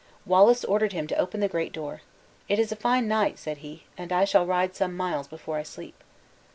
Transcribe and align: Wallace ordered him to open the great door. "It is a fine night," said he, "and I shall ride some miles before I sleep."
Wallace 0.25 0.65
ordered 0.65 0.93
him 0.93 1.05
to 1.05 1.15
open 1.17 1.41
the 1.41 1.47
great 1.47 1.71
door. 1.71 2.01
"It 2.49 2.57
is 2.57 2.71
a 2.71 2.75
fine 2.75 3.07
night," 3.07 3.37
said 3.37 3.57
he, 3.57 3.83
"and 3.99 4.11
I 4.11 4.25
shall 4.25 4.47
ride 4.47 4.75
some 4.75 4.97
miles 4.97 5.27
before 5.27 5.57
I 5.57 5.61
sleep." 5.61 6.03